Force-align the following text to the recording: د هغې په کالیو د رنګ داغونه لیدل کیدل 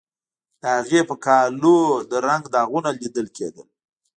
د 0.61 0.63
هغې 0.77 1.01
په 1.09 1.15
کالیو 1.25 1.77
د 2.09 2.11
رنګ 2.27 2.43
داغونه 2.53 2.89
لیدل 2.99 3.27
کیدل 3.37 3.67